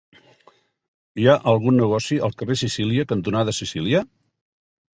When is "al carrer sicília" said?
2.29-3.07